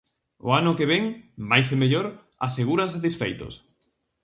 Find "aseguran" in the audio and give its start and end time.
2.47-2.89